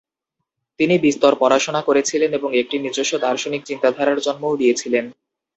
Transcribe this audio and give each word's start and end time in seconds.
তিনি 0.79 0.95
বিস্তর 0.99 1.31
পড়াশোনা 1.39 1.81
করেছিলেন 1.81 2.31
এবং 2.33 2.49
একটি 2.61 2.75
নিজস্ব 2.79 3.13
দার্শনিক 3.17 3.61
চিন্তাধারার 3.65 4.17
জন্মও 4.19 4.59
দিয়েছিলেন। 4.61 5.05